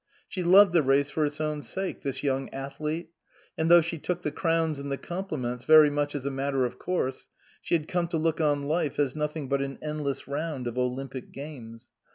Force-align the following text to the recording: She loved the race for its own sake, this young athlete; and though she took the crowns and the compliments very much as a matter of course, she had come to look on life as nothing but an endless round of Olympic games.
She 0.27 0.41
loved 0.41 0.71
the 0.73 0.81
race 0.81 1.11
for 1.11 1.25
its 1.27 1.39
own 1.39 1.61
sake, 1.61 2.01
this 2.01 2.23
young 2.23 2.49
athlete; 2.49 3.11
and 3.55 3.69
though 3.69 3.81
she 3.81 3.99
took 3.99 4.23
the 4.23 4.31
crowns 4.31 4.79
and 4.79 4.91
the 4.91 4.97
compliments 4.97 5.63
very 5.63 5.91
much 5.91 6.15
as 6.15 6.25
a 6.25 6.31
matter 6.31 6.65
of 6.65 6.79
course, 6.79 7.29
she 7.61 7.75
had 7.75 7.87
come 7.87 8.07
to 8.07 8.17
look 8.17 8.41
on 8.41 8.63
life 8.63 8.97
as 8.97 9.15
nothing 9.15 9.47
but 9.47 9.61
an 9.61 9.77
endless 9.79 10.27
round 10.27 10.65
of 10.65 10.75
Olympic 10.75 11.31
games. 11.31 11.91